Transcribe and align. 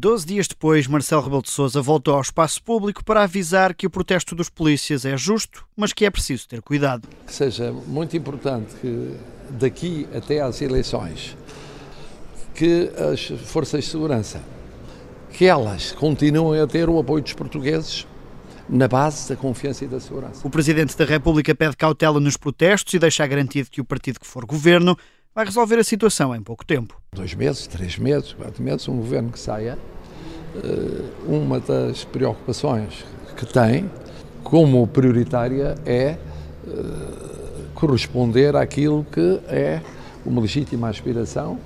Doze 0.00 0.24
dias 0.24 0.48
depois, 0.48 0.86
Marcelo 0.86 1.20
Rebelo 1.20 1.42
de 1.42 1.50
Sousa 1.50 1.82
voltou 1.82 2.14
ao 2.14 2.22
espaço 2.22 2.62
público 2.62 3.04
para 3.04 3.22
avisar 3.22 3.74
que 3.74 3.86
o 3.86 3.90
protesto 3.90 4.34
dos 4.34 4.48
polícias 4.48 5.04
é 5.04 5.14
justo, 5.14 5.66
mas 5.76 5.92
que 5.92 6.06
é 6.06 6.10
preciso 6.10 6.48
ter 6.48 6.62
cuidado. 6.62 7.06
Que 7.26 7.34
seja 7.34 7.70
muito 7.70 8.16
importante 8.16 8.74
que 8.80 9.14
daqui 9.50 10.08
até 10.16 10.40
às 10.40 10.62
eleições 10.62 11.36
que 12.54 12.90
as 12.96 13.26
forças 13.44 13.84
de 13.84 13.90
segurança 13.90 14.40
que 15.32 15.44
elas 15.44 15.92
continuem 15.92 16.62
a 16.62 16.66
ter 16.66 16.88
o 16.88 16.98
apoio 16.98 17.22
dos 17.22 17.34
portugueses 17.34 18.06
na 18.70 18.88
base 18.88 19.28
da 19.28 19.36
confiança 19.36 19.84
e 19.84 19.88
da 19.88 20.00
segurança. 20.00 20.48
O 20.48 20.50
Presidente 20.50 20.96
da 20.96 21.04
República 21.04 21.54
pede 21.54 21.76
cautela 21.76 22.18
nos 22.18 22.38
protestos 22.38 22.94
e 22.94 22.98
deixa 22.98 23.26
garantido 23.26 23.68
que 23.70 23.82
o 23.82 23.84
partido 23.84 24.18
que 24.18 24.26
for 24.26 24.46
governo 24.46 24.96
vai 25.34 25.44
resolver 25.44 25.78
a 25.78 25.84
situação 25.84 26.34
em 26.34 26.42
pouco 26.42 26.64
tempo. 26.64 27.00
Dois 27.12 27.34
meses, 27.34 27.66
três 27.66 27.98
meses, 27.98 28.32
quatro 28.32 28.62
meses, 28.62 28.88
um 28.88 28.96
governo 28.96 29.30
que 29.30 29.38
saia, 29.38 29.78
uma 31.26 31.60
das 31.60 32.04
preocupações 32.04 33.04
que 33.36 33.46
tem, 33.46 33.90
como 34.42 34.86
prioritária, 34.86 35.76
é 35.86 36.16
eh, 36.16 36.18
corresponder 37.74 38.56
àquilo 38.56 39.06
que 39.10 39.40
é 39.48 39.80
uma 40.24 40.40
legítima 40.40 40.88
aspiração 40.88 41.58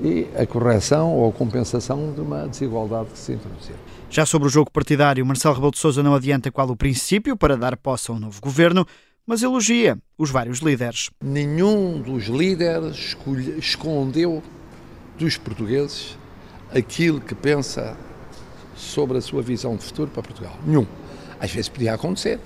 e 0.00 0.26
a 0.36 0.46
correção 0.46 1.12
ou 1.12 1.28
a 1.28 1.32
compensação 1.32 2.12
de 2.12 2.20
uma 2.20 2.46
desigualdade 2.46 3.10
que 3.10 3.18
se 3.18 3.32
introduziu. 3.32 3.74
Já 4.08 4.24
sobre 4.24 4.48
o 4.48 4.50
jogo 4.50 4.70
partidário, 4.70 5.24
Marcelo 5.26 5.54
Rebelo 5.54 5.72
de 5.72 5.78
Sousa 5.78 6.02
não 6.02 6.14
adianta 6.14 6.50
qual 6.50 6.68
o 6.70 6.76
princípio 6.76 7.36
para 7.36 7.56
dar 7.56 7.76
posse 7.76 8.10
a 8.10 8.14
um 8.14 8.18
novo 8.18 8.40
governo, 8.40 8.86
mas 9.26 9.42
elogia 9.42 9.98
os 10.16 10.30
vários 10.30 10.60
líderes. 10.60 11.10
Nenhum 11.22 12.00
dos 12.00 12.24
líderes 12.26 13.14
escondeu 13.58 14.42
dos 15.18 15.36
portugueses 15.36 16.16
aquilo 16.74 17.20
que 17.20 17.34
pensa 17.34 17.96
sobre 18.76 19.18
a 19.18 19.20
sua 19.20 19.42
visão 19.42 19.76
de 19.76 19.84
futuro 19.84 20.10
para 20.10 20.22
Portugal. 20.22 20.56
Nenhum. 20.64 20.86
Às 21.40 21.52
vezes 21.52 21.68
podia 21.68 21.94
acontecer. 21.94 22.38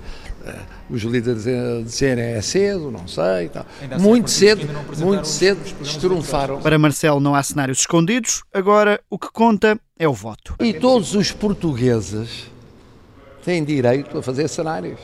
Uh, 0.45 0.93
os 0.93 1.01
líderes 1.03 1.45
dizerem 1.83 2.23
é 2.25 2.41
cedo, 2.41 2.91
não 2.91 3.07
sei. 3.07 3.49
Tal. 3.49 3.65
Muito 3.99 4.29
cedo, 4.29 4.67
muito 4.97 5.27
cedo, 5.27 5.59
estrunfaram. 5.81 6.59
Para 6.61 6.77
Marcelo 6.77 7.19
não 7.19 7.33
há 7.33 7.41
cenários 7.41 7.79
escondidos, 7.79 8.43
agora 8.53 9.01
o 9.09 9.17
que 9.17 9.31
conta 9.31 9.79
é 9.97 10.07
o 10.07 10.13
voto. 10.13 10.55
E 10.59 10.73
todos 10.73 11.15
os 11.15 11.31
portugueses 11.31 12.51
têm 13.43 13.63
direito 13.63 14.17
a 14.17 14.21
fazer 14.21 14.47
cenários. 14.47 14.99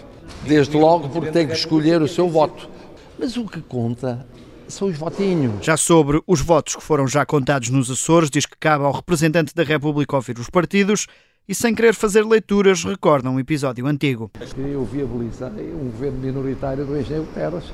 Desde 0.46 0.78
logo 0.78 1.10
porque 1.10 1.32
têm 1.32 1.48
que 1.48 1.54
escolher 1.54 2.02
o 2.02 2.08
seu 2.08 2.30
voto. 2.30 2.70
Mas 3.18 3.36
o 3.36 3.46
que 3.46 3.62
conta 3.62 4.26
são 4.70 4.88
os 4.88 4.98
votinhos. 4.98 5.66
Já 5.66 5.76
sobre 5.76 6.22
os 6.26 6.42
votos 6.42 6.76
que 6.76 6.84
foram 6.84 7.08
já 7.08 7.26
contados 7.26 7.70
nos 7.70 7.90
Açores, 7.90 8.30
diz 8.30 8.46
que 8.46 8.58
cabe 8.58 8.86
ao 8.86 8.92
representante 8.92 9.54
da 9.54 9.64
República 9.64 10.16
ouvir 10.16 10.38
os 10.40 10.50
partidos 10.50 11.08
e, 11.48 11.56
sem 11.56 11.74
querer 11.74 11.96
fazer 11.96 12.24
leituras, 12.24 12.84
recorda 12.84 13.30
um 13.30 13.40
episódio 13.40 13.86
antigo. 13.88 14.32
Eu 14.58 14.86
viabilizei 14.86 15.74
um 15.74 15.90
governo 15.90 16.20
minoritário 16.20 16.86
do 16.86 16.98
engenheiro 16.98 17.26
Guterres 17.26 17.74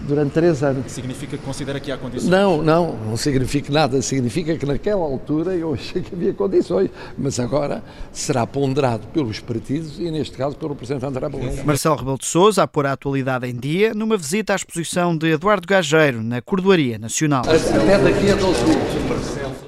durante 0.00 0.32
três 0.32 0.62
anos. 0.62 0.90
Significa 0.92 1.36
que 1.36 1.44
considera 1.44 1.80
que 1.80 1.90
há 1.90 1.96
condições? 1.96 2.28
Não, 2.28 2.62
não, 2.62 2.96
não 2.96 3.16
significa 3.16 3.72
nada. 3.72 4.00
Significa 4.02 4.56
que 4.56 4.66
naquela 4.66 5.02
altura 5.02 5.54
eu 5.54 5.74
achei 5.74 6.02
que 6.02 6.14
havia 6.14 6.32
condições, 6.32 6.90
mas 7.16 7.38
agora 7.40 7.82
será 8.12 8.46
ponderado 8.46 9.06
pelos 9.08 9.40
partidos 9.40 9.98
e, 9.98 10.10
neste 10.10 10.36
caso, 10.36 10.56
pelo 10.56 10.72
representante 10.72 11.14
da 11.14 11.20
República. 11.20 11.62
Marcelo 11.64 11.96
Rebelo 11.96 12.18
de 12.18 12.26
Sousa 12.26 12.62
a 12.62 12.66
pôr 12.66 12.86
a 12.86 12.92
atualidade 12.92 13.46
em 13.46 13.54
dia 13.54 13.94
numa 13.94 14.16
visita 14.16 14.52
à 14.52 14.56
exposição 14.56 15.16
de 15.16 15.30
Eduardo 15.30 15.66
Gageiro 15.66 16.22
na 16.22 16.40
Cordoaria 16.40 16.98
Nacional. 16.98 17.42
Até 17.42 17.98
daqui 17.98 18.30
a 18.30 18.34
12 18.34 18.64
minutos. 18.64 19.66